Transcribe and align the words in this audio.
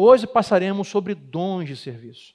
Hoje 0.00 0.28
passaremos 0.28 0.86
sobre 0.86 1.12
dons 1.12 1.66
de 1.66 1.76
serviço. 1.76 2.32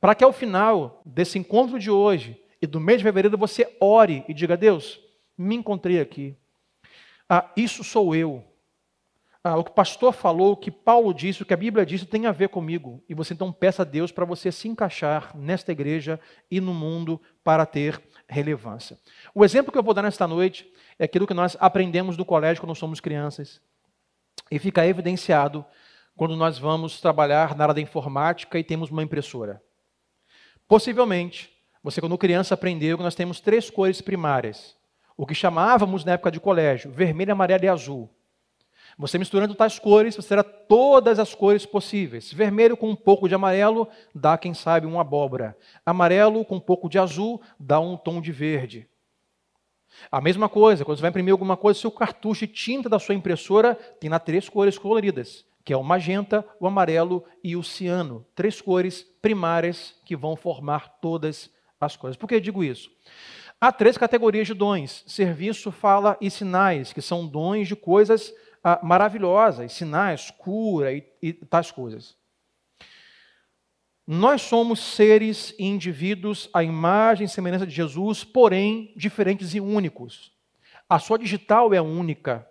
Para 0.00 0.14
que 0.14 0.24
ao 0.24 0.32
final 0.32 1.02
desse 1.04 1.38
encontro 1.38 1.78
de 1.78 1.90
hoje 1.90 2.42
e 2.60 2.66
do 2.66 2.80
mês 2.80 2.98
de 2.98 3.04
fevereiro 3.04 3.36
você 3.36 3.76
ore 3.78 4.24
e 4.26 4.32
diga: 4.32 4.56
Deus, 4.56 4.98
me 5.36 5.54
encontrei 5.54 6.00
aqui. 6.00 6.34
Ah, 7.28 7.50
isso 7.54 7.84
sou 7.84 8.16
eu. 8.16 8.42
Ah, 9.44 9.58
o 9.58 9.64
que 9.64 9.70
o 9.70 9.74
pastor 9.74 10.14
falou, 10.14 10.52
o 10.52 10.56
que 10.56 10.70
Paulo 10.70 11.12
disse, 11.12 11.42
o 11.42 11.44
que 11.44 11.52
a 11.52 11.56
Bíblia 11.56 11.84
disse 11.84 12.06
tem 12.06 12.24
a 12.24 12.32
ver 12.32 12.48
comigo. 12.48 13.04
E 13.06 13.12
você 13.12 13.34
então 13.34 13.52
peça 13.52 13.82
a 13.82 13.84
Deus 13.84 14.10
para 14.10 14.24
você 14.24 14.50
se 14.50 14.66
encaixar 14.66 15.36
nesta 15.36 15.70
igreja 15.70 16.18
e 16.50 16.62
no 16.62 16.72
mundo 16.72 17.20
para 17.44 17.66
ter 17.66 18.00
relevância. 18.26 18.96
O 19.34 19.44
exemplo 19.44 19.70
que 19.70 19.76
eu 19.76 19.82
vou 19.82 19.92
dar 19.92 20.02
nesta 20.02 20.26
noite 20.26 20.72
é 20.98 21.04
aquilo 21.04 21.26
que 21.26 21.34
nós 21.34 21.58
aprendemos 21.60 22.16
no 22.16 22.24
colégio 22.24 22.62
quando 22.62 22.74
somos 22.74 23.00
crianças. 23.00 23.60
E 24.50 24.58
fica 24.58 24.86
evidenciado 24.86 25.64
quando 26.16 26.36
nós 26.36 26.58
vamos 26.58 27.00
trabalhar 27.00 27.56
na 27.56 27.64
área 27.64 27.74
da 27.74 27.80
informática 27.80 28.58
e 28.58 28.64
temos 28.64 28.90
uma 28.90 29.02
impressora. 29.02 29.62
Possivelmente, 30.68 31.50
você 31.82 32.00
quando 32.00 32.16
criança 32.16 32.54
aprendeu 32.54 32.96
que 32.96 33.02
nós 33.02 33.14
temos 33.14 33.40
três 33.40 33.68
cores 33.68 34.00
primárias. 34.00 34.76
O 35.16 35.26
que 35.26 35.34
chamávamos 35.34 36.04
na 36.04 36.12
época 36.12 36.30
de 36.30 36.40
colégio, 36.40 36.90
vermelho, 36.90 37.32
amarelo 37.32 37.64
e 37.64 37.68
azul. 37.68 38.10
Você 38.98 39.18
misturando 39.18 39.54
tais 39.54 39.78
cores, 39.78 40.14
você 40.14 40.28
terá 40.28 40.42
todas 40.42 41.18
as 41.18 41.34
cores 41.34 41.64
possíveis. 41.64 42.32
Vermelho 42.32 42.76
com 42.76 42.90
um 42.90 42.96
pouco 42.96 43.28
de 43.28 43.34
amarelo 43.34 43.88
dá, 44.14 44.36
quem 44.36 44.54
sabe, 44.54 44.86
uma 44.86 45.00
abóbora. 45.00 45.56
Amarelo 45.84 46.44
com 46.44 46.56
um 46.56 46.60
pouco 46.60 46.88
de 46.88 46.98
azul 46.98 47.40
dá 47.58 47.80
um 47.80 47.96
tom 47.96 48.20
de 48.20 48.32
verde. 48.32 48.88
A 50.10 50.20
mesma 50.20 50.48
coisa, 50.48 50.84
quando 50.84 50.98
você 50.98 51.02
vai 51.02 51.10
imprimir 51.10 51.32
alguma 51.32 51.56
coisa, 51.56 51.78
seu 51.78 51.90
cartucho 51.90 52.44
e 52.44 52.48
tinta 52.48 52.88
da 52.88 52.98
sua 52.98 53.14
impressora 53.14 53.74
tem 53.74 54.08
lá 54.08 54.18
três 54.18 54.48
cores 54.48 54.78
coloridas, 54.78 55.44
que 55.64 55.72
é 55.72 55.76
o 55.76 55.82
magenta, 55.82 56.44
o 56.58 56.66
amarelo 56.66 57.24
e 57.42 57.56
o 57.56 57.62
ciano. 57.62 58.26
Três 58.34 58.60
cores 58.60 59.02
primárias 59.20 59.94
que 60.04 60.16
vão 60.16 60.36
formar 60.36 61.00
todas 61.00 61.50
as 61.80 61.96
coisas. 61.96 62.16
Por 62.16 62.28
que 62.28 62.34
eu 62.34 62.40
digo 62.40 62.64
isso? 62.64 62.90
Há 63.60 63.70
três 63.70 63.96
categorias 63.96 64.46
de 64.46 64.54
dons: 64.54 65.04
serviço, 65.06 65.70
fala 65.70 66.16
e 66.20 66.30
sinais, 66.30 66.92
que 66.92 67.00
são 67.00 67.26
dons 67.26 67.68
de 67.68 67.76
coisas 67.76 68.32
ah, 68.62 68.80
maravilhosas, 68.82 69.72
sinais, 69.72 70.30
cura 70.30 70.92
e, 70.92 71.04
e 71.22 71.32
tais 71.32 71.70
coisas. 71.70 72.16
Nós 74.06 74.42
somos 74.42 74.80
seres 74.80 75.54
e 75.58 75.64
indivíduos 75.64 76.50
à 76.52 76.64
imagem 76.64 77.24
e 77.24 77.28
semelhança 77.28 77.66
de 77.66 77.72
Jesus, 77.72 78.24
porém 78.24 78.92
diferentes 78.96 79.54
e 79.54 79.60
únicos. 79.60 80.32
A 80.88 80.98
sua 80.98 81.18
digital 81.18 81.72
é 81.72 81.80
única. 81.80 82.46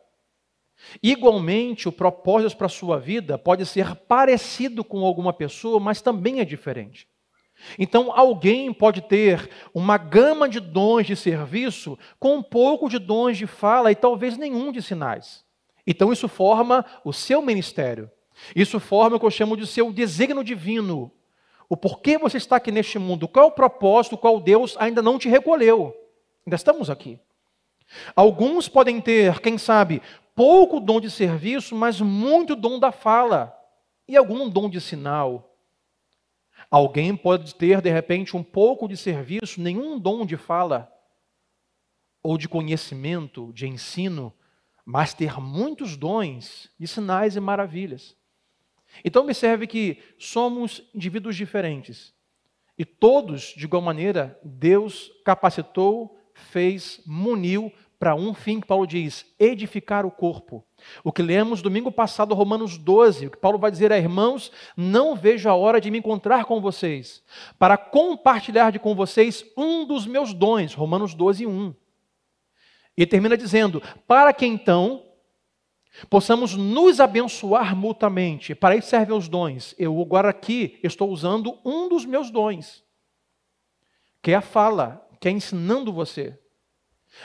Igualmente, 1.02 1.88
o 1.88 1.92
propósito 1.92 2.58
para 2.58 2.66
a 2.66 2.70
sua 2.70 3.00
vida 3.00 3.38
pode 3.38 3.66
ser 3.66 3.96
parecido 3.96 4.84
com 4.84 5.06
alguma 5.06 5.32
pessoa, 5.32 5.80
mas 5.80 6.02
também 6.02 6.40
é 6.40 6.46
diferente. 6.46 7.08
Então, 7.78 8.12
alguém 8.12 8.74
pode 8.74 9.02
ter 9.02 9.50
uma 9.74 9.98
gama 9.98 10.50
de 10.50 10.60
dons 10.60 11.06
de 11.06 11.16
serviço 11.16 11.98
com 12.20 12.38
um 12.38 12.44
pouco 12.44 12.90
de 12.90 12.98
dons 12.98 13.38
de 13.38 13.46
fala 13.46 13.92
e 13.92 13.96
talvez 13.96 14.38
nenhum 14.38 14.72
de 14.72 14.82
sinais. 14.82 15.46
Então, 15.86 16.12
isso 16.12 16.28
forma 16.28 16.86
o 17.04 17.14
seu 17.14 17.42
ministério. 17.42 18.10
Isso 18.56 18.80
forma 18.80 19.18
o 19.18 19.20
que 19.20 19.26
eu 19.26 19.32
chamo 19.32 19.56
de 19.56 19.68
seu 19.68 19.92
desígnio 19.92 20.44
divino. 20.44 21.12
O 21.70 21.78
porquê 21.78 22.18
você 22.18 22.38
está 22.38 22.58
aqui 22.58 22.72
neste 22.72 23.00
mundo, 23.00 23.28
qual 23.28 23.48
o 23.48 23.52
propósito, 23.52 24.18
qual 24.18 24.40
Deus 24.40 24.76
ainda 24.80 25.02
não 25.02 25.18
te 25.18 25.30
recolheu. 25.30 25.96
Ainda 26.46 26.56
estamos 26.56 26.90
aqui. 26.90 27.20
Alguns 28.16 28.68
podem 28.68 29.02
ter, 29.02 29.40
quem 29.40 29.58
sabe, 29.58 30.02
pouco 30.36 30.80
dom 30.80 31.00
de 31.00 31.10
serviço, 31.10 31.76
mas 31.76 32.00
muito 32.02 32.56
dom 32.56 32.80
da 32.80 32.92
fala 32.92 33.56
e 34.08 34.18
algum 34.18 34.50
dom 34.50 34.70
de 34.70 34.80
sinal. 34.80 35.56
Alguém 36.70 37.16
pode 37.16 37.56
ter, 37.56 37.82
de 37.82 37.90
repente, 37.90 38.36
um 38.36 38.44
pouco 38.44 38.88
de 38.88 38.96
serviço, 38.96 39.62
nenhum 39.62 40.00
dom 40.00 40.26
de 40.26 40.38
fala 40.38 40.92
ou 42.24 42.38
de 42.38 42.48
conhecimento, 42.48 43.52
de 43.54 43.68
ensino, 43.68 44.34
mas 44.86 45.14
ter 45.14 45.40
muitos 45.40 45.98
dons 45.98 46.70
de 46.80 46.88
sinais 46.88 47.36
e 47.36 47.40
maravilhas. 47.40 48.16
Então, 49.04 49.24
observe 49.24 49.66
que 49.68 49.98
somos 50.20 50.84
indivíduos 50.94 51.36
diferentes. 51.36 52.14
E 52.78 52.86
todos, 52.86 53.54
de 53.56 53.66
igual 53.66 53.82
maneira, 53.82 54.40
Deus 54.44 55.12
capacitou, 55.24 56.18
fez, 56.34 57.02
muniu 57.06 57.72
para 58.02 58.16
um 58.16 58.34
fim 58.34 58.60
que 58.60 58.66
Paulo 58.66 58.88
diz: 58.88 59.28
edificar 59.38 60.08
o 60.08 60.12
corpo. 60.12 60.66
O 61.04 61.12
que 61.12 61.22
lemos 61.22 61.62
domingo 61.62 61.92
passado, 61.92 62.34
Romanos 62.34 62.76
12, 62.76 63.28
o 63.28 63.30
que 63.30 63.38
Paulo 63.38 63.60
vai 63.60 63.70
dizer 63.70 63.92
a 63.94 63.98
irmãos: 63.98 64.52
não 64.76 65.16
vejo 65.16 65.48
a 65.48 65.54
hora 65.54 65.80
de 65.80 65.92
me 65.92 66.00
encontrar 66.00 66.46
com 66.46 66.60
vocês, 66.60 67.24
para 67.60 67.78
compartilhar 67.78 68.72
de 68.72 68.80
com 68.80 68.96
vocês 68.96 69.46
um 69.56 69.86
dos 69.86 70.08
meus 70.08 70.34
dons. 70.34 70.74
Romanos 70.74 71.14
12, 71.14 71.46
1. 71.46 71.76
E 72.98 73.06
termina 73.06 73.38
dizendo: 73.38 73.84
para 74.08 74.34
que 74.34 74.48
então 74.48 75.06
possamos 76.10 76.56
nos 76.56 77.00
abençoar 77.00 77.76
mutuamente. 77.76 78.56
Para 78.56 78.76
isso 78.76 78.88
servem 78.88 79.16
os 79.16 79.30
dons. 79.30 79.76
Eu 79.78 80.02
agora 80.02 80.30
aqui 80.30 80.80
estou 80.82 81.08
usando 81.12 81.60
um 81.64 81.88
dos 81.88 82.04
meus 82.04 82.32
dons, 82.32 82.84
que 84.24 84.32
é 84.32 84.36
a 84.36 84.42
fala, 84.42 85.08
que 85.20 85.28
é 85.28 85.32
ensinando 85.32 85.94
você. 85.94 86.41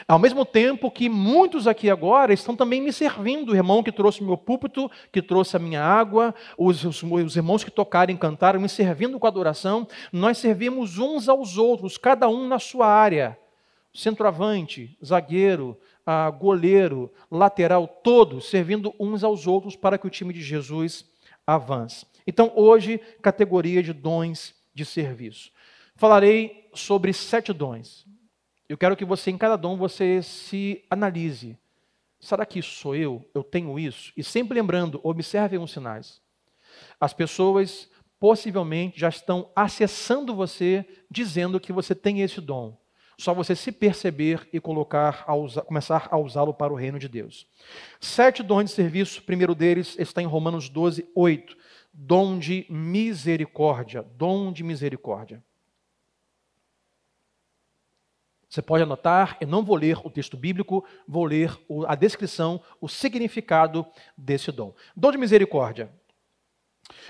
Ao 0.07 0.19
mesmo 0.19 0.45
tempo 0.45 0.91
que 0.91 1.09
muitos 1.09 1.67
aqui 1.67 1.89
agora 1.89 2.33
estão 2.33 2.57
também 2.57 2.81
me 2.81 2.93
servindo, 2.93 3.53
o 3.53 3.55
irmão 3.55 3.83
que 3.83 3.93
trouxe 3.93 4.23
meu 4.23 4.37
púlpito, 4.37 4.91
que 5.13 5.23
trouxe 5.23 5.57
a 5.57 5.61
minha 5.61 5.83
água, 5.83 6.35
os, 6.59 6.85
os, 6.85 7.03
os 7.03 7.37
irmãos 7.37 7.65
que 7.65 7.71
tocaram 7.71 8.13
e 8.13 8.17
cantaram, 8.17 8.61
me 8.61 8.69
servindo 8.69 9.19
com 9.19 9.27
adoração, 9.27 9.87
nós 10.13 10.39
servimos 10.39 10.99
uns 10.99 11.29
aos 11.29 11.57
outros, 11.57 11.97
cada 11.97 12.29
um 12.29 12.47
na 12.47 12.59
sua 12.59 12.87
área 12.87 13.39
centroavante, 13.97 14.97
zagueiro, 15.03 15.77
ah, 16.05 16.31
goleiro, 16.31 17.11
lateral, 17.31 17.89
todos 17.89 18.51
servindo 18.51 18.95
uns 19.01 19.25
aos 19.25 19.47
outros 19.47 19.75
para 19.75 19.97
que 19.97 20.07
o 20.07 20.11
time 20.11 20.35
de 20.35 20.43
Jesus 20.43 21.07
avance. 21.47 22.07
Então, 22.27 22.53
hoje, 22.55 23.01
categoria 23.23 23.83
de 23.83 23.93
dons 23.93 24.55
de 24.75 24.85
serviço. 24.85 25.51
Falarei 25.95 26.69
sobre 26.75 27.13
sete 27.13 27.53
dons. 27.53 28.07
Eu 28.69 28.77
quero 28.77 28.97
que 28.97 29.05
você, 29.05 29.31
em 29.31 29.39
cada 29.39 29.57
dom, 29.57 29.77
você 29.77 30.23
se 30.23 30.85
analise. 30.91 31.57
Será 32.19 32.45
que 32.45 32.59
isso 32.59 32.73
sou 32.73 32.97
eu? 32.97 33.29
Eu 33.33 33.45
tenho 33.45 33.79
isso? 33.79 34.13
E 34.17 34.25
sempre 34.25 34.59
lembrando, 34.59 35.01
observem 35.05 35.61
os 35.61 35.71
sinais. 35.71 36.21
As 37.01 37.13
pessoas 37.13 37.89
possivelmente 38.19 38.99
já 38.99 39.09
estão 39.09 39.51
acessando 39.55 40.35
você 40.35 40.85
dizendo 41.11 41.61
que 41.61 41.73
você 41.73 41.95
tem 41.95 42.23
esse 42.23 42.41
dom. 42.41 42.77
Só 43.19 43.33
você 43.33 43.55
se 43.55 43.73
perceber 43.73 44.47
e 44.53 44.61
colocar 44.61 45.25
a 45.27 45.35
usar, 45.35 45.63
começar 45.63 46.09
a 46.11 46.19
usá-lo 46.19 46.53
para 46.53 46.73
o 46.73 46.77
reino 46.77 46.99
de 46.99 47.09
Deus. 47.09 47.47
Sete 47.99 48.43
dons 48.43 48.65
de 48.65 48.71
serviço, 48.73 49.21
o 49.21 49.23
primeiro 49.23 49.55
deles 49.55 49.97
está 49.99 50.21
em 50.21 50.27
Romanos 50.27 50.69
12, 50.69 51.09
8. 51.15 51.57
Dom 51.95 52.39
de 52.39 52.67
misericórdia. 52.69 54.03
Dom 54.03 54.53
de 54.53 54.63
misericórdia. 54.63 55.43
Você 58.57 58.63
pode 58.63 58.85
anotar, 58.85 59.37
eu 59.39 59.47
não 59.47 59.63
vou 59.63 59.77
ler 59.77 59.99
o 60.03 60.09
texto 60.09 60.35
bíblico, 60.35 60.83
vou 61.07 61.27
ler 61.27 61.55
a 61.87 61.95
descrição, 61.95 62.59
o 62.81 62.89
significado 62.89 63.85
desse 64.17 64.51
dom. 64.51 64.75
Dom 64.97 65.13
de 65.13 65.19
misericórdia. 65.19 65.91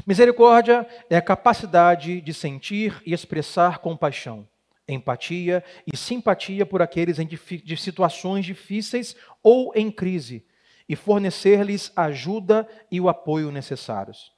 Misericórdia 0.05 0.85
é 1.09 1.17
a 1.17 1.23
capacidade 1.23 2.21
de 2.21 2.35
sentir 2.35 3.01
e 3.07 3.15
expressar 3.15 3.79
compaixão 3.79 4.49
empatia 4.89 5.63
e 5.87 5.97
simpatia 5.97 6.67
por 6.67 6.83
aqueles 6.83 7.21
em 7.21 7.29
de 7.29 7.77
situações 7.77 8.45
difíceis 8.45 9.15
ou 9.41 9.73
em 9.77 9.89
crise 9.89 10.45
e 10.89 10.97
fornecer-lhes 10.97 11.93
ajuda 11.95 12.69
e 12.91 13.01
o 13.01 13.09
apoio 13.09 13.53
necessários. 13.53 14.33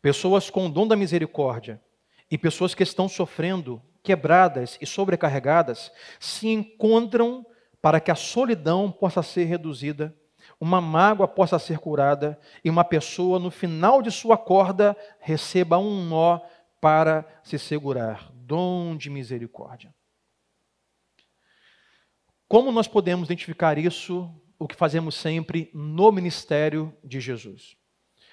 Pessoas 0.00 0.50
com 0.50 0.66
o 0.66 0.68
dom 0.68 0.88
da 0.88 0.96
misericórdia 0.96 1.80
e 2.28 2.36
pessoas 2.36 2.74
que 2.74 2.82
estão 2.82 3.08
sofrendo, 3.08 3.80
quebradas 4.02 4.78
e 4.80 4.86
sobrecarregadas, 4.86 5.92
se 6.18 6.48
encontram 6.48 7.46
para 7.80 8.00
que 8.00 8.10
a 8.10 8.14
solidão 8.14 8.90
possa 8.90 9.22
ser 9.22 9.44
reduzida, 9.44 10.16
uma 10.60 10.80
mágoa 10.80 11.26
possa 11.26 11.58
ser 11.58 11.78
curada 11.78 12.38
e 12.64 12.70
uma 12.70 12.84
pessoa, 12.84 13.38
no 13.38 13.50
final 13.50 14.00
de 14.00 14.10
sua 14.10 14.36
corda, 14.36 14.96
receba 15.18 15.78
um 15.78 16.04
nó 16.04 16.40
para 16.80 17.26
se 17.42 17.58
segurar 17.58 18.30
dom 18.32 18.96
de 18.96 19.08
misericórdia. 19.08 19.94
Como 22.48 22.70
nós 22.70 22.86
podemos 22.86 23.28
identificar 23.28 23.78
isso, 23.78 24.30
o 24.58 24.68
que 24.68 24.76
fazemos 24.76 25.14
sempre 25.14 25.70
no 25.72 26.12
ministério 26.12 26.94
de 27.02 27.18
Jesus? 27.18 27.76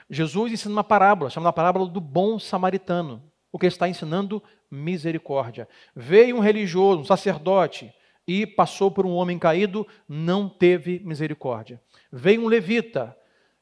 Jesus 0.10 0.52
ensina 0.52 0.74
uma 0.74 0.84
parábola, 0.84 1.30
chamada 1.30 1.54
parábola 1.54 1.88
do 1.88 2.02
bom 2.02 2.38
samaritano, 2.38 3.24
o 3.52 3.60
que 3.60 3.66
está 3.66 3.88
ensinando 3.88 4.42
misericórdia. 4.70 5.68
Veio 5.96 6.38
um 6.38 6.40
religioso, 6.40 7.02
um 7.02 7.06
sacerdote, 7.06 7.94
e 8.28 8.46
passou 8.46 8.92
por 8.92 9.06
um 9.06 9.14
homem 9.14 9.40
caído, 9.40 9.88
não 10.08 10.48
teve 10.48 11.00
misericórdia. 11.04 11.82
Veio 12.12 12.44
um 12.44 12.48
levita, 12.48 13.18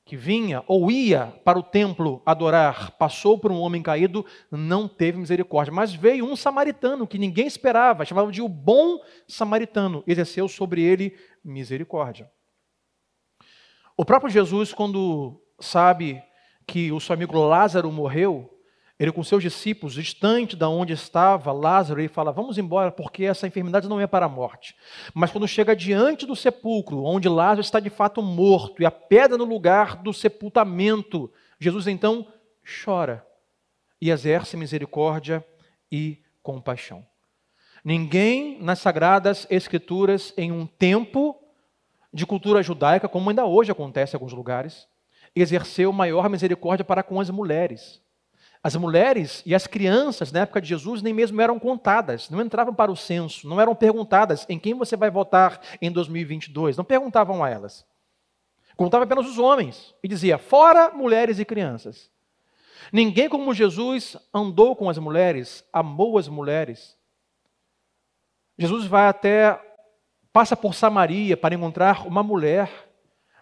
que 0.07 0.15
vinha 0.15 0.63
ou 0.67 0.89
ia 0.89 1.27
para 1.43 1.59
o 1.59 1.63
templo 1.63 2.21
adorar, 2.25 2.91
passou 2.91 3.37
por 3.37 3.51
um 3.51 3.59
homem 3.59 3.83
caído, 3.83 4.25
não 4.49 4.87
teve 4.87 5.17
misericórdia. 5.17 5.73
Mas 5.73 5.93
veio 5.93 6.25
um 6.25 6.35
samaritano 6.35 7.05
que 7.05 7.17
ninguém 7.17 7.45
esperava, 7.45 8.05
chamava 8.05 8.31
de 8.31 8.41
o 8.41 8.47
bom 8.47 9.01
samaritano, 9.27 10.03
exerceu 10.07 10.47
sobre 10.47 10.81
ele 10.81 11.13
misericórdia. 11.43 12.31
O 13.97 14.05
próprio 14.05 14.31
Jesus, 14.31 14.73
quando 14.73 15.41
sabe 15.59 16.23
que 16.65 16.91
o 16.91 16.99
seu 16.99 17.13
amigo 17.13 17.37
Lázaro 17.39 17.91
morreu, 17.91 18.56
ele 18.99 19.11
com 19.11 19.23
seus 19.23 19.43
discípulos, 19.43 19.93
distante 19.93 20.55
da 20.55 20.67
onde 20.67 20.93
estava 20.93 21.51
Lázaro, 21.51 21.99
ele 21.99 22.07
fala: 22.07 22.31
Vamos 22.31 22.57
embora, 22.57 22.91
porque 22.91 23.25
essa 23.25 23.45
enfermidade 23.45 23.87
não 23.87 23.99
é 23.99 24.07
para 24.07 24.25
a 24.25 24.29
morte. 24.29 24.75
Mas 25.13 25.31
quando 25.31 25.47
chega 25.47 25.75
diante 25.75 26.25
do 26.25 26.35
sepulcro, 26.35 27.03
onde 27.03 27.29
Lázaro 27.29 27.61
está 27.61 27.79
de 27.79 27.91
fato 27.91 28.21
morto, 28.23 28.81
e 28.81 28.85
a 28.85 28.91
pedra 28.91 29.37
no 29.37 29.45
lugar 29.45 29.97
do 29.97 30.11
sepultamento, 30.11 31.31
Jesus 31.59 31.85
então 31.85 32.27
chora 32.83 33.25
e 34.01 34.09
exerce 34.09 34.57
misericórdia 34.57 35.45
e 35.91 36.19
compaixão. 36.41 37.05
Ninguém 37.83 38.61
nas 38.61 38.79
sagradas 38.79 39.45
escrituras, 39.49 40.33
em 40.35 40.51
um 40.51 40.65
tempo 40.65 41.39
de 42.11 42.25
cultura 42.25 42.63
judaica, 42.63 43.07
como 43.07 43.29
ainda 43.29 43.45
hoje 43.45 43.71
acontece 43.71 44.15
em 44.15 44.17
alguns 44.17 44.33
lugares, 44.33 44.87
exerceu 45.35 45.93
maior 45.93 46.29
misericórdia 46.29 46.83
para 46.83 47.03
com 47.03 47.19
as 47.19 47.29
mulheres. 47.29 48.01
As 48.67 48.75
mulheres 48.75 49.41
e 49.45 49.55
as 49.55 49.65
crianças 49.65 50.29
na 50.29 50.41
época 50.41 50.59
de 50.59 50.67
Jesus 50.67 51.01
nem 51.01 51.13
mesmo 51.13 51.39
eram 51.39 51.57
contadas, 51.57 52.29
não 52.29 52.41
entravam 52.41 52.75
para 52.75 52.91
o 52.91 52.97
censo, 52.97 53.47
não 53.47 53.61
eram 53.61 53.73
perguntadas 53.73 54.45
em 54.49 54.59
quem 54.59 54.73
você 54.73 54.97
vai 54.97 55.09
votar 55.09 55.61
em 55.81 55.89
2022, 55.89 56.75
não 56.75 56.83
perguntavam 56.83 57.41
a 57.41 57.49
elas. 57.49 57.85
Contava 58.75 59.05
apenas 59.05 59.25
os 59.25 59.39
homens 59.39 59.95
e 60.03 60.07
dizia: 60.09 60.37
fora 60.37 60.91
mulheres 60.91 61.39
e 61.39 61.45
crianças. 61.45 62.11
Ninguém 62.91 63.29
como 63.29 63.53
Jesus 63.53 64.17
andou 64.33 64.75
com 64.75 64.89
as 64.89 64.97
mulheres, 64.97 65.63
amou 65.71 66.17
as 66.17 66.27
mulheres. 66.27 66.97
Jesus 68.57 68.85
vai 68.85 69.07
até, 69.07 69.57
passa 70.33 70.57
por 70.57 70.75
Samaria 70.75 71.37
para 71.37 71.55
encontrar 71.55 72.05
uma 72.05 72.21
mulher 72.21 72.86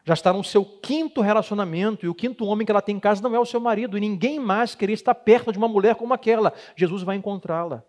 já 0.06 0.14
está 0.14 0.32
no 0.32 0.44
seu 0.44 0.64
quinto 0.64 1.20
relacionamento, 1.20 2.06
e 2.06 2.10
o 2.10 2.14
quinto 2.14 2.46
homem 2.46 2.64
que 2.64 2.72
ela 2.72 2.82
tem 2.82 2.96
em 2.96 3.00
casa 3.00 3.24
não 3.24 3.36
é 3.36 3.40
o 3.40 3.46
seu 3.46 3.60
marido, 3.60 3.98
e 3.98 4.02
ninguém 4.02 4.40
mais 4.40 4.76
queria 4.76 4.94
estar 4.94 5.16
perto 5.16 5.52
de 5.52 5.58
uma 5.58 5.68
mulher 5.68 5.96
como 5.96 6.14
aquela. 6.14 6.54
Jesus 6.76 7.02
vai 7.02 7.18
encontrá-la. 7.18 7.84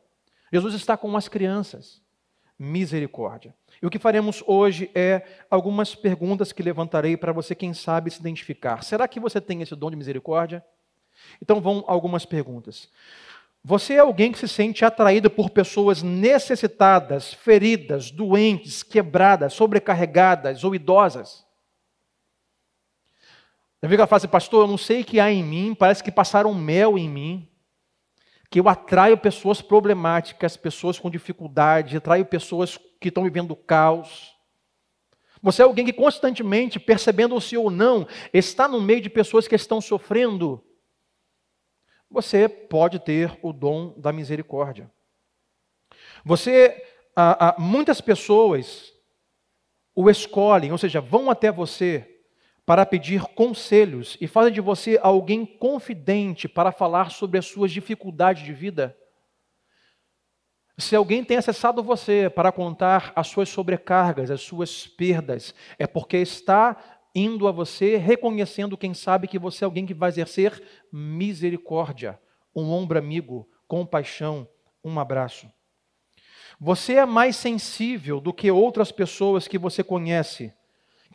Jesus 0.50 0.74
está 0.74 0.96
com 0.96 1.14
as 1.14 1.28
crianças. 1.28 2.00
Misericórdia. 2.58 3.54
E 3.82 3.86
o 3.86 3.90
que 3.90 3.98
faremos 3.98 4.42
hoje 4.46 4.90
é 4.94 5.22
algumas 5.50 5.94
perguntas 5.94 6.52
que 6.52 6.62
levantarei 6.62 7.18
para 7.18 7.32
você, 7.32 7.54
quem 7.54 7.74
sabe, 7.74 8.10
se 8.10 8.18
identificar. 8.18 8.82
Será 8.82 9.06
que 9.06 9.20
você 9.20 9.38
tem 9.38 9.60
esse 9.60 9.76
dom 9.76 9.90
de 9.90 9.96
misericórdia? 9.96 10.64
Então 11.40 11.60
vão 11.60 11.84
algumas 11.86 12.24
perguntas. 12.24 12.88
Você 13.62 13.94
é 13.94 13.98
alguém 13.98 14.32
que 14.32 14.38
se 14.38 14.48
sente 14.48 14.86
atraído 14.86 15.28
por 15.28 15.50
pessoas 15.50 16.02
necessitadas, 16.02 17.34
feridas, 17.34 18.10
doentes, 18.10 18.82
quebradas, 18.82 19.52
sobrecarregadas 19.52 20.64
ou 20.64 20.74
idosas? 20.74 21.45
Eu 23.82 23.88
vi 23.88 23.96
fala 23.96 24.16
assim, 24.16 24.28
pastor, 24.28 24.64
eu 24.64 24.68
não 24.68 24.78
sei 24.78 25.02
o 25.02 25.04
que 25.04 25.20
há 25.20 25.30
em 25.30 25.44
mim, 25.44 25.74
parece 25.74 26.02
que 26.02 26.10
passaram 26.10 26.54
mel 26.54 26.96
em 26.96 27.08
mim, 27.08 27.48
que 28.50 28.58
eu 28.58 28.68
atraio 28.68 29.18
pessoas 29.18 29.60
problemáticas, 29.60 30.56
pessoas 30.56 30.98
com 30.98 31.10
dificuldade, 31.10 31.96
atraio 31.96 32.24
pessoas 32.24 32.78
que 33.00 33.08
estão 33.08 33.24
vivendo 33.24 33.54
caos. 33.54 34.34
Você 35.42 35.62
é 35.62 35.64
alguém 35.64 35.84
que 35.84 35.92
constantemente, 35.92 36.80
percebendo-se 36.80 37.56
ou 37.56 37.70
não, 37.70 38.08
está 38.32 38.66
no 38.66 38.80
meio 38.80 39.00
de 39.00 39.10
pessoas 39.10 39.46
que 39.46 39.54
estão 39.54 39.80
sofrendo. 39.80 40.64
Você 42.10 42.48
pode 42.48 42.98
ter 42.98 43.38
o 43.42 43.52
dom 43.52 43.92
da 43.98 44.12
misericórdia. 44.12 44.90
Você, 46.24 46.82
ah, 47.14 47.48
ah, 47.48 47.56
muitas 47.58 48.00
pessoas 48.00 48.92
o 49.94 50.10
escolhem, 50.10 50.72
ou 50.72 50.78
seja, 50.78 51.00
vão 51.00 51.30
até 51.30 51.50
você 51.50 52.15
para 52.66 52.84
pedir 52.84 53.22
conselhos 53.22 54.18
e 54.20 54.26
fazem 54.26 54.52
de 54.52 54.60
você 54.60 54.98
alguém 55.00 55.46
confidente 55.46 56.48
para 56.48 56.72
falar 56.72 57.12
sobre 57.12 57.38
as 57.38 57.46
suas 57.46 57.70
dificuldades 57.70 58.44
de 58.44 58.52
vida. 58.52 58.96
Se 60.76 60.96
alguém 60.96 61.24
tem 61.24 61.36
acessado 61.36 61.82
você 61.82 62.28
para 62.28 62.50
contar 62.50 63.12
as 63.14 63.28
suas 63.28 63.48
sobrecargas, 63.48 64.32
as 64.32 64.42
suas 64.42 64.86
perdas, 64.86 65.54
é 65.78 65.86
porque 65.86 66.18
está 66.18 66.76
indo 67.14 67.48
a 67.48 67.52
você 67.52 67.96
reconhecendo, 67.96 68.76
quem 68.76 68.92
sabe, 68.92 69.28
que 69.28 69.38
você 69.38 69.64
é 69.64 69.66
alguém 69.66 69.86
que 69.86 69.94
vai 69.94 70.10
exercer 70.10 70.60
misericórdia, 70.92 72.20
um 72.54 72.70
ombro 72.70 72.98
amigo, 72.98 73.48
compaixão, 73.66 74.46
um 74.84 74.98
abraço. 74.98 75.50
Você 76.58 76.94
é 76.94 77.06
mais 77.06 77.36
sensível 77.36 78.20
do 78.20 78.32
que 78.32 78.50
outras 78.50 78.90
pessoas 78.90 79.46
que 79.46 79.56
você 79.56 79.84
conhece 79.84 80.52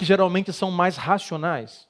que 0.01 0.05
geralmente 0.05 0.51
são 0.51 0.71
mais 0.71 0.97
racionais. 0.97 1.87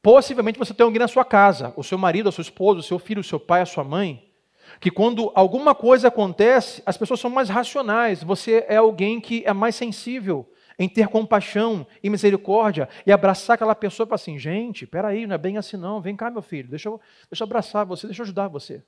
Possivelmente 0.00 0.58
você 0.58 0.72
tem 0.72 0.82
alguém 0.82 0.98
na 0.98 1.06
sua 1.06 1.26
casa, 1.26 1.74
o 1.76 1.84
seu 1.84 1.98
marido, 1.98 2.26
a 2.26 2.32
sua 2.32 2.40
esposa, 2.40 2.80
o 2.80 2.82
seu 2.82 2.98
filho, 2.98 3.20
o 3.20 3.24
seu 3.24 3.38
pai, 3.38 3.60
a 3.60 3.66
sua 3.66 3.84
mãe, 3.84 4.32
que 4.80 4.90
quando 4.90 5.30
alguma 5.34 5.74
coisa 5.74 6.08
acontece, 6.08 6.82
as 6.86 6.96
pessoas 6.96 7.20
são 7.20 7.28
mais 7.28 7.50
racionais. 7.50 8.22
Você 8.22 8.64
é 8.66 8.76
alguém 8.76 9.20
que 9.20 9.44
é 9.44 9.52
mais 9.52 9.74
sensível 9.74 10.50
em 10.78 10.88
ter 10.88 11.06
compaixão 11.08 11.86
e 12.02 12.08
misericórdia 12.08 12.88
e 13.04 13.12
abraçar 13.12 13.56
aquela 13.56 13.74
pessoa 13.74 14.06
falar 14.06 14.14
assim: 14.14 14.38
gente, 14.38 14.86
peraí, 14.86 15.26
não 15.26 15.34
é 15.34 15.38
bem 15.38 15.58
assim 15.58 15.76
não, 15.76 16.00
vem 16.00 16.16
cá, 16.16 16.30
meu 16.30 16.40
filho, 16.40 16.70
deixa 16.70 16.88
eu, 16.88 16.98
deixa 17.30 17.44
eu 17.44 17.46
abraçar 17.46 17.84
você, 17.84 18.06
deixa 18.06 18.22
eu 18.22 18.24
ajudar 18.24 18.48
você. 18.48 18.82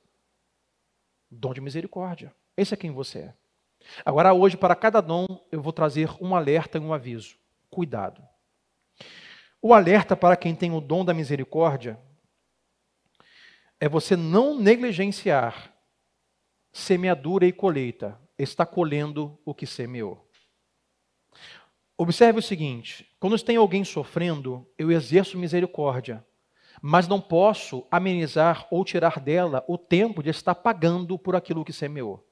Dom 1.31 1.53
de 1.53 1.61
misericórdia. 1.61 2.35
Esse 2.56 2.73
é 2.73 2.76
quem 2.79 2.91
você 2.91 3.19
é. 3.19 3.35
Agora, 4.05 4.32
hoje, 4.32 4.56
para 4.56 4.75
cada 4.75 5.00
dom, 5.00 5.26
eu 5.50 5.61
vou 5.61 5.73
trazer 5.73 6.11
um 6.20 6.34
alerta 6.34 6.79
e 6.79 6.81
um 6.81 6.93
aviso. 6.93 7.37
Cuidado. 7.70 8.23
O 9.61 9.73
alerta 9.73 10.17
para 10.17 10.37
quem 10.37 10.55
tem 10.55 10.73
o 10.73 10.81
dom 10.81 11.05
da 11.05 11.14
misericórdia 11.14 11.99
é 13.79 13.88
você 13.88 14.17
não 14.17 14.58
negligenciar 14.58 15.73
semeadura 16.73 17.46
e 17.46 17.52
colheita. 17.52 18.20
Está 18.38 18.64
colhendo 18.64 19.38
o 19.44 19.55
que 19.55 19.67
semeou. 19.67 20.28
Observe 21.96 22.40
o 22.40 22.43
seguinte: 22.43 23.08
quando 23.20 23.38
tem 23.40 23.56
alguém 23.56 23.85
sofrendo, 23.85 24.67
eu 24.76 24.90
exerço 24.90 25.38
misericórdia, 25.38 26.26
mas 26.81 27.06
não 27.06 27.20
posso 27.20 27.87
amenizar 27.90 28.67
ou 28.70 28.85
tirar 28.85 29.20
dela 29.20 29.64
o 29.68 29.78
tempo 29.78 30.23
de 30.23 30.30
estar 30.30 30.54
pagando 30.54 31.16
por 31.18 31.37
aquilo 31.37 31.64
que 31.64 31.73
semeou. 31.73 32.26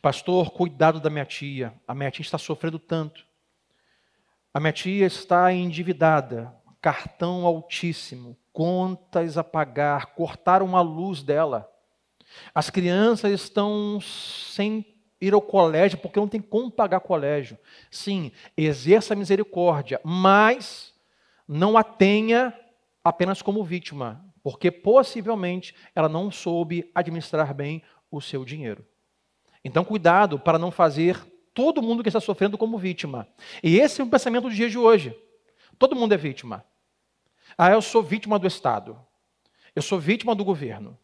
Pastor, 0.00 0.50
cuidado 0.50 1.00
da 1.00 1.10
minha 1.10 1.24
tia. 1.24 1.74
A 1.86 1.94
minha 1.94 2.10
tia 2.10 2.22
está 2.22 2.38
sofrendo 2.38 2.78
tanto. 2.78 3.26
A 4.52 4.58
minha 4.58 4.72
tia 4.72 5.06
está 5.06 5.52
endividada, 5.52 6.52
cartão 6.80 7.46
altíssimo, 7.46 8.36
contas 8.52 9.38
a 9.38 9.44
pagar, 9.44 10.06
cortaram 10.06 10.76
a 10.76 10.80
luz 10.80 11.22
dela. 11.22 11.70
As 12.54 12.68
crianças 12.68 13.32
estão 13.32 14.00
sem 14.00 14.84
ir 15.20 15.34
ao 15.34 15.42
colégio 15.42 15.98
porque 15.98 16.18
não 16.18 16.26
tem 16.26 16.40
como 16.40 16.70
pagar 16.70 17.00
colégio. 17.00 17.58
Sim, 17.90 18.32
exerça 18.56 19.14
misericórdia, 19.14 20.00
mas 20.02 20.92
não 21.46 21.76
a 21.76 21.84
tenha 21.84 22.52
apenas 23.04 23.42
como 23.42 23.64
vítima, 23.64 24.24
porque 24.42 24.70
possivelmente 24.70 25.74
ela 25.94 26.08
não 26.08 26.30
soube 26.30 26.90
administrar 26.94 27.54
bem 27.54 27.82
o 28.10 28.20
seu 28.20 28.44
dinheiro. 28.44 28.84
Então, 29.64 29.84
cuidado 29.84 30.38
para 30.38 30.58
não 30.58 30.70
fazer 30.70 31.18
todo 31.52 31.82
mundo 31.82 32.02
que 32.02 32.08
está 32.08 32.20
sofrendo 32.20 32.56
como 32.56 32.78
vítima. 32.78 33.28
E 33.62 33.78
esse 33.78 34.00
é 34.00 34.04
o 34.04 34.08
pensamento 34.08 34.48
do 34.48 34.54
dia 34.54 34.70
de 34.70 34.78
hoje. 34.78 35.14
Todo 35.78 35.96
mundo 35.96 36.12
é 36.14 36.16
vítima. 36.16 36.64
Ah, 37.56 37.70
eu 37.70 37.82
sou 37.82 38.02
vítima 38.02 38.38
do 38.38 38.46
Estado. 38.46 38.98
Eu 39.74 39.82
sou 39.82 39.98
vítima 39.98 40.34
do 40.34 40.44
governo. 40.44 40.98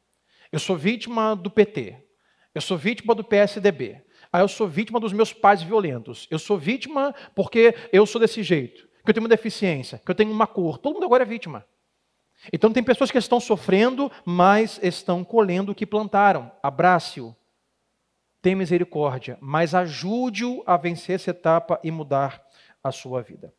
Eu 0.51 0.59
sou 0.59 0.77
vítima 0.77 1.35
do 1.35 1.51
PT. 1.51 1.97
Eu 2.55 2.61
sou 2.61 2.77
vítima 2.77 3.15
do 3.15 3.23
PSDB. 3.23 4.03
Ah, 4.33 4.41
eu 4.41 4.49
sou 4.49 4.67
vítima 4.67 4.99
dos 4.99 5.13
meus 5.13 5.33
pais 5.33 5.63
violentos. 5.63 6.27
Eu 6.31 6.39
sou 6.39 6.57
vítima 6.57 7.15
porque 7.35 7.75
eu 7.93 8.07
sou 8.07 8.21
desse 8.21 8.43
jeito. 8.43 8.89
Que 9.05 9.11
eu 9.11 9.15
tenho 9.15 9.25
uma 9.25 9.29
deficiência. 9.29 9.99
Que 9.99 10.11
eu 10.11 10.15
tenho 10.15 10.33
uma 10.33 10.47
cor. 10.47 10.79
Todo 10.79 10.95
mundo 10.95 11.05
agora 11.05 11.23
é 11.23 11.27
vítima. 11.27 11.65
Então 12.53 12.73
tem 12.73 12.83
pessoas 12.83 13.11
que 13.11 13.19
estão 13.19 13.41
sofrendo, 13.41 14.11
mas 14.25 14.79
estão 14.83 15.25
colhendo 15.25 15.73
o 15.73 15.75
que 15.75 15.87
plantaram. 15.87 16.51
Abrace-o 16.63 17.35
tem 18.47 18.55
misericórdia, 18.55 19.37
mas 19.41 19.75
ajude-o 19.75 20.63
a 20.65 20.77
vencer 20.77 21.17
essa 21.17 21.31
etapa 21.31 21.81
e 21.83 21.91
mudar 21.91 22.41
a 22.81 22.93
sua 22.93 23.21
vida. 23.21 23.53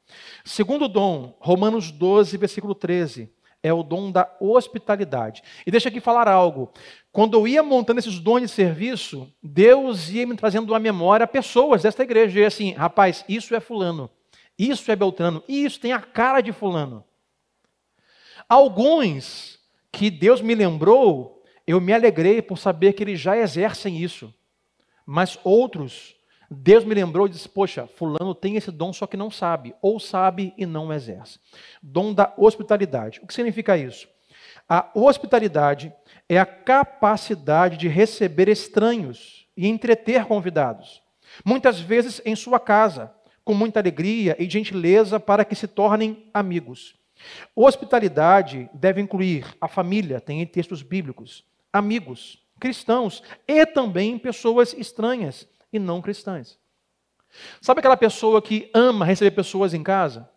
Segundo 0.45 0.87
dom, 0.87 1.35
Romanos 1.41 1.91
12, 1.91 2.37
versículo 2.37 2.73
13, 2.73 3.29
é 3.61 3.73
o 3.73 3.83
dom 3.83 4.09
da 4.09 4.33
hospitalidade. 4.39 5.43
E 5.65 5.71
deixa 5.71 5.89
aqui 5.89 5.99
falar 5.99 6.29
algo. 6.29 6.71
Quando 7.11 7.37
eu 7.37 7.45
ia 7.45 7.61
montando 7.61 7.99
esses 7.99 8.17
dons 8.17 8.43
de 8.43 8.47
serviço, 8.47 9.29
Deus 9.43 10.09
ia 10.09 10.25
me 10.25 10.37
trazendo 10.37 10.73
à 10.73 10.79
memória 10.79 11.27
pessoas 11.27 11.83
desta 11.83 12.03
igreja. 12.03 12.39
E 12.39 12.45
assim, 12.45 12.71
rapaz, 12.71 13.25
isso 13.27 13.53
é 13.53 13.59
fulano, 13.59 14.09
Isso 14.57 14.89
é 14.89 14.95
Beltrano. 14.95 15.43
Isso 15.49 15.81
tem 15.81 15.91
a 15.91 15.99
cara 15.99 16.39
de 16.39 16.53
Fulano. 16.53 17.03
Alguns 18.47 19.59
que 19.91 20.09
Deus 20.09 20.39
me 20.39 20.55
lembrou, 20.55 21.43
eu 21.67 21.81
me 21.81 21.91
alegrei 21.91 22.41
por 22.41 22.57
saber 22.57 22.93
que 22.93 23.03
eles 23.03 23.19
já 23.19 23.37
exercem 23.37 24.01
isso. 24.01 24.33
Mas 25.09 25.39
outros, 25.41 26.17
Deus 26.51 26.83
me 26.83 26.93
lembrou 26.93 27.27
e 27.27 27.29
disse: 27.29 27.47
Poxa, 27.47 27.87
Fulano 27.87 28.35
tem 28.35 28.57
esse 28.57 28.69
dom, 28.69 28.91
só 28.91 29.07
que 29.07 29.15
não 29.15 29.31
sabe, 29.31 29.73
ou 29.81 30.01
sabe 30.01 30.53
e 30.57 30.65
não 30.65 30.91
exerce. 30.91 31.39
Dom 31.81 32.13
da 32.13 32.33
hospitalidade. 32.35 33.21
O 33.23 33.27
que 33.27 33.33
significa 33.33 33.77
isso? 33.77 34.05
A 34.67 34.91
hospitalidade 34.93 35.93
é 36.27 36.37
a 36.37 36.45
capacidade 36.45 37.77
de 37.77 37.87
receber 37.87 38.49
estranhos 38.49 39.47
e 39.55 39.65
entreter 39.65 40.25
convidados, 40.25 41.01
muitas 41.43 41.79
vezes 41.79 42.21
em 42.25 42.35
sua 42.35 42.59
casa, 42.59 43.09
com 43.45 43.53
muita 43.53 43.79
alegria 43.79 44.35
e 44.37 44.49
gentileza 44.49 45.21
para 45.21 45.45
que 45.45 45.55
se 45.55 45.69
tornem 45.69 46.29
amigos. 46.33 46.95
Hospitalidade 47.55 48.69
deve 48.73 48.99
incluir 48.99 49.45
a 49.61 49.69
família, 49.69 50.19
tem 50.19 50.45
textos 50.45 50.83
bíblicos, 50.83 51.45
amigos, 51.71 52.45
cristãos 52.59 53.23
e 53.47 53.65
também 53.65 54.17
pessoas 54.17 54.73
estranhas 54.73 55.47
e 55.71 55.79
não 55.79 56.01
cristãs. 56.01 56.59
Sabe 57.61 57.79
aquela 57.79 57.97
pessoa 57.97 58.41
que 58.41 58.69
ama 58.73 59.05
receber 59.05 59.31
pessoas 59.31 59.73
em 59.73 59.83
casa? 59.83 60.29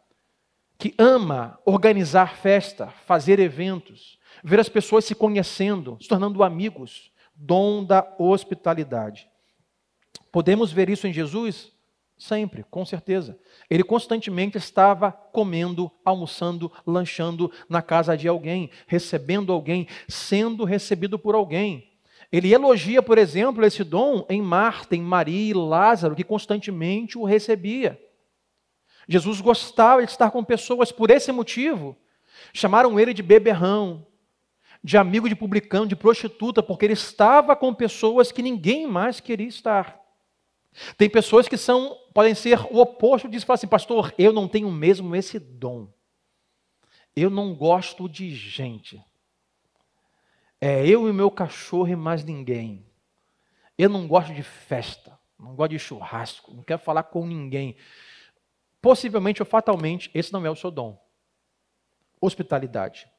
Que 0.78 0.94
ama 0.98 1.58
organizar 1.64 2.36
festa, 2.36 2.88
fazer 3.06 3.38
eventos, 3.38 4.18
ver 4.42 4.60
as 4.60 4.68
pessoas 4.68 5.04
se 5.04 5.14
conhecendo, 5.14 5.96
se 6.00 6.08
tornando 6.08 6.42
amigos, 6.42 7.12
dom 7.34 7.84
da 7.84 8.14
hospitalidade. 8.18 9.28
Podemos 10.32 10.72
ver 10.72 10.88
isso 10.88 11.06
em 11.06 11.12
Jesus? 11.12 11.72
Sempre, 12.18 12.64
com 12.64 12.84
certeza. 12.84 13.38
Ele 13.68 13.82
constantemente 13.82 14.58
estava 14.58 15.10
comendo, 15.10 15.90
almoçando, 16.04 16.70
lanchando 16.86 17.50
na 17.66 17.80
casa 17.80 18.14
de 18.14 18.28
alguém, 18.28 18.70
recebendo 18.86 19.52
alguém, 19.52 19.88
sendo 20.06 20.64
recebido 20.64 21.18
por 21.18 21.34
alguém. 21.34 21.89
Ele 22.32 22.52
elogia, 22.52 23.02
por 23.02 23.18
exemplo, 23.18 23.64
esse 23.64 23.82
dom 23.82 24.24
em 24.28 24.40
Marta, 24.40 24.94
em 24.94 25.02
Maria 25.02 25.50
e 25.50 25.54
Lázaro, 25.54 26.14
que 26.14 26.22
constantemente 26.22 27.18
o 27.18 27.24
recebia. 27.24 28.00
Jesus 29.08 29.40
gostava 29.40 30.04
de 30.04 30.10
estar 30.10 30.30
com 30.30 30.44
pessoas 30.44 30.92
por 30.92 31.10
esse 31.10 31.32
motivo. 31.32 31.96
Chamaram 32.54 32.98
ele 33.00 33.12
de 33.12 33.22
beberrão, 33.22 34.06
de 34.82 34.96
amigo 34.96 35.28
de 35.28 35.34
publicano, 35.34 35.88
de 35.88 35.96
prostituta, 35.96 36.62
porque 36.62 36.84
ele 36.84 36.92
estava 36.92 37.56
com 37.56 37.74
pessoas 37.74 38.30
que 38.30 38.42
ninguém 38.42 38.86
mais 38.86 39.18
queria 39.18 39.48
estar. 39.48 40.00
Tem 40.96 41.10
pessoas 41.10 41.48
que 41.48 41.56
são, 41.56 41.96
podem 42.14 42.34
ser 42.34 42.60
o 42.70 42.78
oposto 42.78 43.28
disso, 43.28 43.44
falar 43.44 43.56
assim, 43.56 43.66
pastor, 43.66 44.14
eu 44.16 44.32
não 44.32 44.46
tenho 44.46 44.70
mesmo 44.70 45.16
esse 45.16 45.38
dom. 45.38 45.92
Eu 47.16 47.28
não 47.28 47.54
gosto 47.54 48.08
de 48.08 48.30
gente. 48.30 49.02
É 50.60 50.86
eu 50.86 51.08
e 51.08 51.12
meu 51.12 51.30
cachorro 51.30 51.88
e 51.88 51.96
mais 51.96 52.22
ninguém. 52.22 52.86
Eu 53.78 53.88
não 53.88 54.06
gosto 54.06 54.34
de 54.34 54.42
festa, 54.42 55.18
não 55.38 55.54
gosto 55.54 55.70
de 55.70 55.78
churrasco, 55.78 56.52
não 56.52 56.62
quero 56.62 56.80
falar 56.80 57.04
com 57.04 57.26
ninguém. 57.26 57.76
Possivelmente 58.82 59.40
ou 59.40 59.46
fatalmente, 59.46 60.10
esse 60.12 60.32
não 60.32 60.44
é 60.44 60.50
o 60.50 60.56
seu 60.56 60.70
dom. 60.70 61.02
Hospitalidade. 62.20 63.10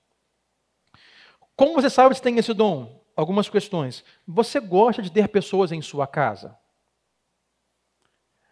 Como 1.55 1.73
você 1.73 1.89
sabe 1.89 2.15
se 2.15 2.21
tem 2.21 2.37
esse 2.37 2.53
dom? 2.53 3.03
Algumas 3.15 3.49
questões. 3.49 4.03
Você 4.27 4.59
gosta 4.59 5.01
de 5.01 5.11
ter 5.11 5.27
pessoas 5.27 5.71
em 5.71 5.81
sua 5.81 6.05
casa? 6.05 6.57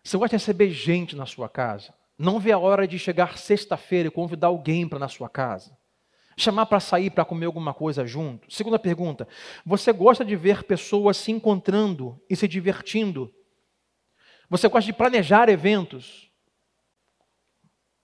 Você 0.03 0.17
gosta 0.17 0.35
de 0.35 0.41
receber 0.41 0.71
gente 0.71 1.15
na 1.15 1.25
sua 1.25 1.47
casa? 1.47 1.93
Não 2.17 2.39
vê 2.39 2.51
a 2.51 2.59
hora 2.59 2.87
de 2.87 2.97
chegar 2.97 3.37
sexta-feira 3.37 4.07
e 4.07 4.11
convidar 4.11 4.47
alguém 4.47 4.87
para 4.87 4.99
na 4.99 5.07
sua 5.07 5.29
casa? 5.29 5.77
Chamar 6.41 6.67
para 6.67 6.79
sair 6.79 7.09
para 7.09 7.25
comer 7.25 7.47
alguma 7.47 7.73
coisa 7.73 8.05
junto? 8.05 8.51
Segunda 8.53 8.79
pergunta: 8.79 9.27
você 9.65 9.91
gosta 9.91 10.23
de 10.23 10.35
ver 10.35 10.63
pessoas 10.63 11.17
se 11.17 11.31
encontrando 11.31 12.19
e 12.29 12.35
se 12.35 12.47
divertindo? 12.47 13.33
Você 14.49 14.67
gosta 14.67 14.85
de 14.85 14.93
planejar 14.93 15.49
eventos? 15.49 16.31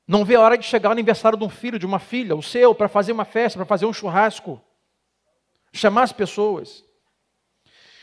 Não 0.08 0.24
vê 0.24 0.36
a 0.36 0.42
hora 0.42 0.58
de 0.58 0.66
chegar 0.66 0.90
ao 0.90 0.94
aniversário 0.94 1.38
de 1.38 1.44
um 1.44 1.50
filho, 1.50 1.80
de 1.80 1.86
uma 1.86 1.98
filha, 1.98 2.36
o 2.36 2.44
seu, 2.44 2.76
para 2.76 2.88
fazer 2.88 3.12
uma 3.12 3.26
festa, 3.26 3.58
para 3.58 3.66
fazer 3.66 3.86
um 3.86 3.94
churrasco? 3.94 4.62
chamar 5.76 6.04
as 6.04 6.12
pessoas. 6.12 6.85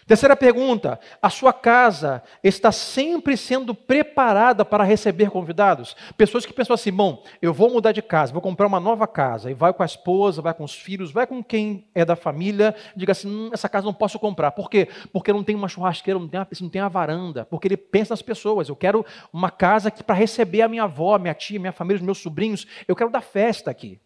Terceira 0.06 0.34
pergunta: 0.34 0.98
a 1.20 1.30
sua 1.30 1.52
casa 1.52 2.22
está 2.42 2.72
sempre 2.72 3.36
sendo 3.36 3.74
preparada 3.74 4.64
para 4.64 4.84
receber 4.84 5.30
convidados? 5.30 5.96
Pessoas 6.16 6.44
que 6.44 6.52
pensam 6.52 6.74
assim: 6.74 6.92
bom, 6.92 7.22
eu 7.40 7.52
vou 7.52 7.70
mudar 7.70 7.92
de 7.92 8.02
casa, 8.02 8.32
vou 8.32 8.42
comprar 8.42 8.66
uma 8.66 8.80
nova 8.80 9.06
casa, 9.06 9.50
e 9.50 9.54
vai 9.54 9.72
com 9.72 9.82
a 9.82 9.86
esposa, 9.86 10.42
vai 10.42 10.54
com 10.54 10.64
os 10.64 10.74
filhos, 10.74 11.12
vai 11.12 11.26
com 11.26 11.42
quem 11.42 11.88
é 11.94 12.04
da 12.04 12.16
família, 12.16 12.74
diga 12.96 13.12
assim: 13.12 13.28
hum, 13.28 13.50
essa 13.52 13.68
casa 13.68 13.86
não 13.86 13.94
posso 13.94 14.18
comprar. 14.18 14.50
Por 14.50 14.68
quê? 14.68 14.88
Porque 15.12 15.32
não 15.32 15.44
tem 15.44 15.54
uma 15.54 15.68
churrasqueira, 15.68 16.18
não 16.18 16.28
tem 16.28 16.40
uma, 16.40 16.48
não 16.60 16.68
tem 16.68 16.82
uma 16.82 16.88
varanda, 16.88 17.44
porque 17.44 17.68
ele 17.68 17.76
pensa 17.76 18.12
nas 18.12 18.22
pessoas: 18.22 18.68
eu 18.68 18.76
quero 18.76 19.06
uma 19.32 19.50
casa 19.50 19.90
para 19.90 20.14
receber 20.14 20.62
a 20.62 20.68
minha 20.68 20.84
avó, 20.84 21.16
minha 21.18 21.34
tia, 21.34 21.60
minha 21.60 21.72
família, 21.72 22.00
os 22.00 22.04
meus 22.04 22.18
sobrinhos, 22.18 22.66
eu 22.88 22.96
quero 22.96 23.10
dar 23.10 23.20
festa 23.20 23.70
aqui. 23.70 24.00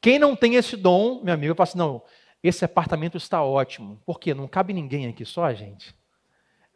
Quem 0.00 0.18
não 0.18 0.34
tem 0.34 0.54
esse 0.54 0.76
dom, 0.76 1.20
meu 1.22 1.34
amigo, 1.34 1.54
fala 1.56 1.68
assim: 1.68 1.78
não 1.78 2.02
esse 2.42 2.64
apartamento 2.64 3.16
está 3.16 3.42
ótimo. 3.42 4.00
Por 4.06 4.18
quê? 4.18 4.32
Não 4.32 4.48
cabe 4.48 4.72
ninguém 4.72 5.06
aqui, 5.06 5.24
só 5.24 5.52
gente. 5.52 5.94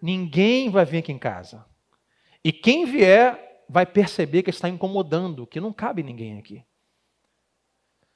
Ninguém 0.01 0.71
vai 0.71 0.85
vir 0.85 0.99
aqui 0.99 1.13
em 1.13 1.19
casa. 1.19 1.65
E 2.43 2.53
quem 2.53 2.85
vier 2.85 3.63
vai 3.69 3.87
perceber 3.87 4.43
que 4.43 4.51
está 4.51 4.69
incomodando, 4.69 5.47
que 5.47 5.61
não 5.61 5.73
cabe 5.73 6.03
ninguém 6.03 6.39
aqui. 6.39 6.63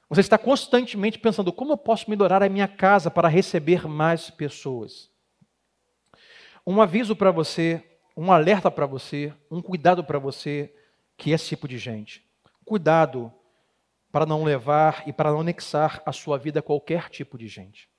Você 0.07 0.21
está 0.21 0.37
constantemente 0.37 1.19
pensando 1.19 1.51
como 1.51 1.73
eu 1.73 1.77
posso 1.77 2.09
melhorar 2.09 2.41
a 2.41 2.49
minha 2.49 2.67
casa 2.67 3.09
para 3.09 3.27
receber 3.27 3.87
mais 3.87 4.29
pessoas. 4.29 5.09
Um 6.65 6.81
aviso 6.81 7.15
para 7.15 7.31
você, 7.31 7.83
um 8.15 8.31
alerta 8.31 8.69
para 8.69 8.85
você, 8.85 9.33
um 9.49 9.61
cuidado 9.61 10.03
para 10.03 10.19
você 10.19 10.73
que 11.17 11.31
é 11.31 11.35
esse 11.35 11.49
tipo 11.49 11.67
de 11.67 11.77
gente. 11.77 12.23
Cuidado 12.65 13.31
para 14.11 14.25
não 14.25 14.43
levar 14.43 15.03
e 15.07 15.13
para 15.13 15.31
não 15.31 15.41
anexar 15.41 16.01
a 16.05 16.11
sua 16.11 16.37
vida 16.37 16.61
qualquer 16.61 17.09
tipo 17.09 17.37
de 17.37 17.47
gente. 17.47 17.89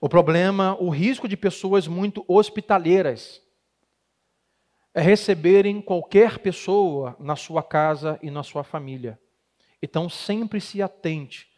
O 0.00 0.08
problema, 0.08 0.76
o 0.80 0.88
risco 0.88 1.28
de 1.28 1.36
pessoas 1.36 1.86
muito 1.86 2.24
hospitaleiras 2.26 3.42
é 4.94 5.00
receberem 5.00 5.80
qualquer 5.80 6.38
pessoa 6.38 7.16
na 7.18 7.36
sua 7.36 7.62
casa 7.62 8.18
e 8.22 8.30
na 8.30 8.42
sua 8.42 8.62
família. 8.62 9.18
Então, 9.82 10.08
sempre 10.08 10.60
se 10.60 10.82
atente 10.82 11.50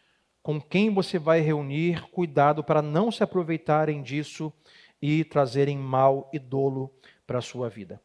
com 0.42 0.60
quem 0.60 0.92
você 0.92 1.18
vai 1.18 1.40
reunir, 1.40 2.02
cuidado 2.10 2.62
para 2.62 2.82
não 2.82 3.10
se 3.10 3.22
aproveitarem 3.22 4.02
disso 4.02 4.52
e 5.00 5.24
trazerem 5.24 5.78
mal 5.78 6.30
e 6.32 6.38
dolo 6.38 6.94
para 7.26 7.38
a 7.38 7.42
sua 7.42 7.68
vida. 7.68 8.00